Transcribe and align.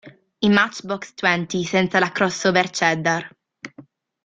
I 0.39 0.49
Matchbox 0.49 1.13
Twenty 1.13 1.63
senza 1.63 1.99
la 1.99 2.11
"cross 2.11 2.45
over-cheddar". 2.45 3.35